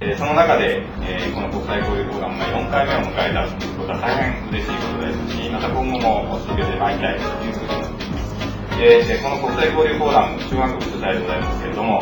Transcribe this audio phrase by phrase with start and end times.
[0.00, 8.40] え、その中で、えー、この国際交流フォーラムが4回目を迎えたということは大変嬉しいことですし、また今後も続けてまいりたいというふうに思っています。
[8.80, 12.00] えー、この国際交流フォーラム、中学部主催でございますけれども、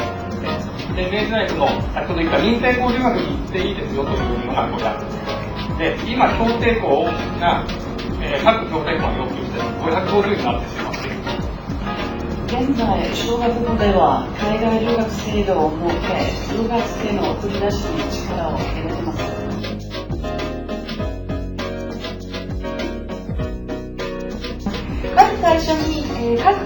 [0.95, 5.79] で、明治大学の先ほど言った認定交流学に行っていいですよというのがございます。
[5.79, 7.07] で、今、協定校
[7.39, 7.63] が、
[8.23, 11.28] えー、各協定校が要求して550になってしまっている。
[12.49, 16.17] 現在、小学部では海外留学制度を設け、
[16.57, 19.21] 留学生の送り出しに力を入れてます。
[25.15, 26.01] まず最初に、
[26.33, 26.57] えー、各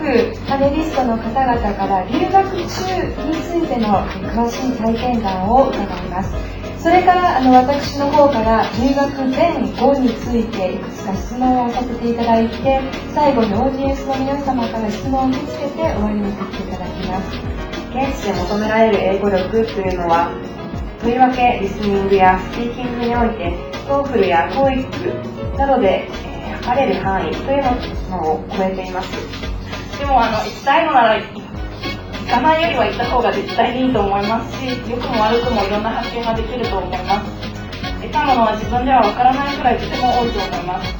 [0.47, 6.62] パネリストの方々から留学中についての詳しい体験談を伺います。
[6.83, 12.81] それからあの私の方から入学前後についていくつか質問をさせていただいて
[13.15, 17.53] 最後にオーディエンスの皆様から質問を受け付けて終わりにさせていただきます。
[17.95, 20.33] 現地で求められる英語力というのは
[21.01, 23.53] とりわけリスニングやスピーキングにおいて
[23.87, 29.13] TOEFL や TOEIC などで、えー、測れる範囲というのを超えています。
[30.01, 31.21] でもあの行きたいのなら
[32.27, 37.53] かないよりは行った方が絶対にいいと思いますし良くも悪くもいろんな発見ができると思います。
[38.03, 40.91] 得たものは自分ではわからないくらいとても多いと思います。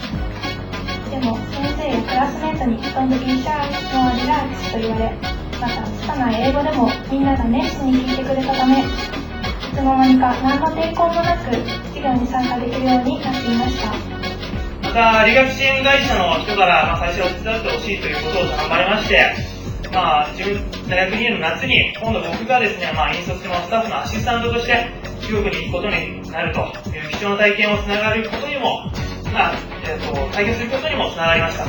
[1.11, 3.51] でも先生やクラスメートに「Don't be shy,
[3.93, 5.13] no relax」と言われ
[5.61, 8.85] また拙い英語でもみんなが熱心に聞いてくれたためい
[9.75, 11.55] つの間にか何の抵抗もなく
[11.93, 13.93] 授業に参加できるようになっていました。
[14.83, 19.52] また理学支援会社の人から、まあ、会社を手伝ってほしいということを頼まれまして
[19.93, 20.29] まあ、
[20.89, 24.91] 大学2年の夏に、今度僕がですね、まあ、引率のスタッフのアシスタントとして、
[25.21, 28.91] 中国に行くことになるという貴重な体験をつながることにも、
[29.33, 31.67] まあ、えっ、ー、と、体験することにもつながりました。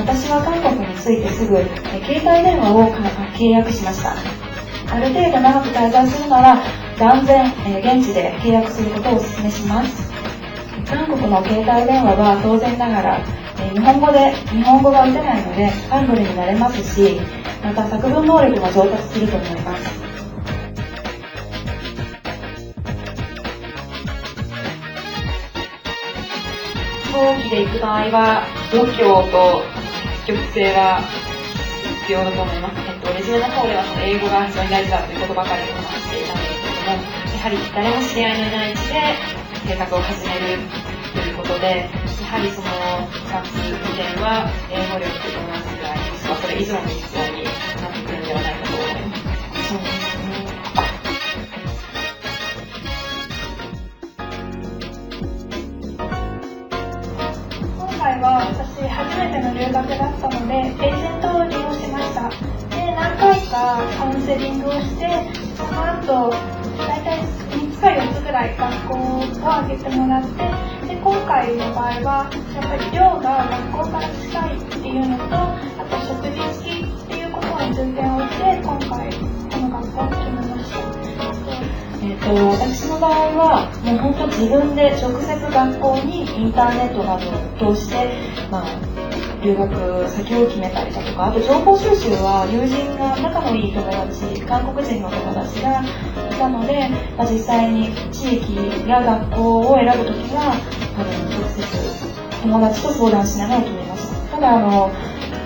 [0.00, 1.56] 私は韓国に着いてすぐ、
[2.02, 2.90] 携帯電話を
[3.36, 4.16] 契約しました。
[4.90, 6.62] ある程度長く滞在するなら、
[6.98, 10.10] 断然、え現地で契約することをお勧めします。
[10.88, 17.20] 韓国の携帯電話は当然ながら、日本語で日本語が打てないのでハングルになれますし
[17.62, 20.04] また作文能力も上達すると思います。
[27.04, 28.98] 飛行機で行く場合は度胸
[29.30, 29.62] と
[30.26, 31.00] 積極性は
[32.02, 39.00] 必要だと思います、えっと、レジュメの方ではその英語が非常に大事だということばかりお話していたんですけれどもやはり誰も知り合いのいない地で
[39.64, 40.58] 生活を始める
[41.14, 41.88] ということで
[42.20, 42.68] やはりその
[43.08, 45.38] 2つ以前は英語力と同
[45.70, 49.34] じぐらいもしくはそれ以上に必要になってくるんではないかと思います。
[49.68, 50.44] そうですね
[57.78, 62.28] 今回は私初めての留学だったのでエージェントを利用しました
[62.76, 65.08] で何回かカウンセリングをして
[65.56, 66.63] その後
[68.34, 80.82] らい学校を挙げてもらってで今回の場合はやっぱり寮が学校から近いっていうのとあと食事付きっていうことを重点を置いて今回この学校を決めました。
[82.02, 87.30] えーと、私の場合はもう本当自分で直接学校にインターネットなど
[87.70, 88.10] を通して、
[88.50, 88.66] まあ、
[89.42, 100.56] 留学先を決めたりだとかあと情報収集は友人が仲のいい友達韓国人の友達がいたので、まあ、実際に地域や学校を選ぶ時は
[100.96, 104.36] あの直接友達と相談しながら決めました。
[104.36, 104.90] ただあの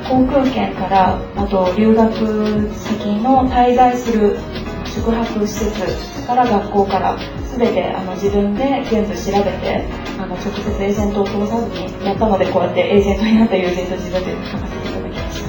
[0.09, 4.38] 航空券からあと留学先の滞在する
[4.94, 7.16] 宿泊施設から学校から
[7.56, 9.84] 全てあの自分で全部調べて
[10.19, 15.49] あの直接エージェントを通さずにやったのでこうやってエージェントになった友人と自分で書かせていただきました。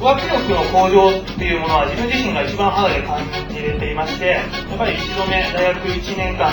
[0.00, 3.20] 語学力の向上っていうものは自分自身が一番肌で感
[3.52, 6.50] じれていまして、やっぱり一度目、大学1年間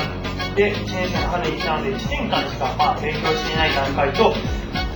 [0.54, 4.36] で1年生の春に行ったので、1年間しかまあ勉強していない段階と、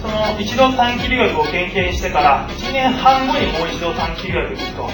[0.02, 4.90] その一度短期留学を経験してから1年半後にもう一度短期留学に行くと。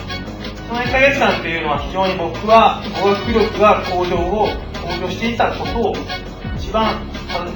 [0.67, 4.49] その1ヶ月間っていうのは非常に僕は語学力が向上を、
[4.99, 5.93] 向上していたことを
[6.57, 7.53] 一番感じ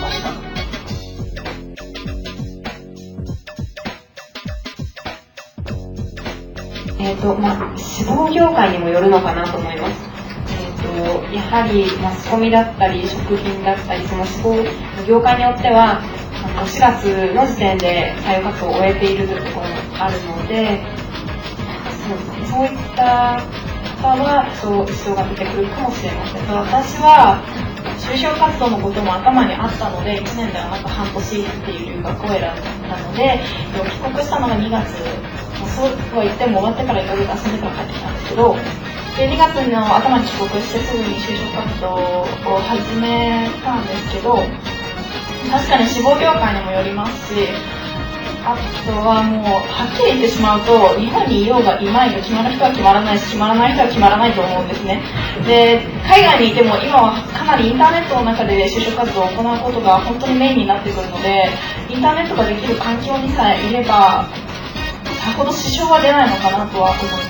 [0.00, 0.48] ました。
[6.98, 9.94] えっ、ー、と、まあ、志望業界にもよるのかなと思います。
[10.50, 14.56] えっ、と、やはりマスコミだったり、食品だったり、その志望
[15.06, 16.02] 業界によっては、
[16.64, 20.84] 4月の時点で採用活動を終えているというところもあるので、
[22.06, 23.40] そう、そういった
[24.00, 26.46] 方はそう支障が出てくるかもしれません。
[26.46, 27.42] 私は
[27.98, 32.50] 就職活動のことも頭にあったので、1年ではなく半年っていう留学を選んだ
[32.96, 33.40] ので、
[33.74, 34.94] 帰国したのが2月、
[35.74, 38.56] そうは言っても終わってからいろいろ遊んでから帰ってきたんですけど、
[39.18, 44.38] で2月の頭に帰国してすぐに就職活動を始めたんですけど、
[45.50, 47.48] 確かに志望業界にもよりますし、
[48.44, 48.56] あ
[48.86, 55.02] とはもう、はっきり言ってしまうと、日本にいようがいまいが決まる人は決まらないし、決まらない人は決まらないと思うんですね。
[55.46, 61.50] で、海外にいても今はかなりインターネットの中で就職活動を行うことが本当にメインになってくるので、
[61.90, 64.24] インターネットができる環境にさえいれば、
[65.20, 67.27] さほど支障は出ないのかなとは思います。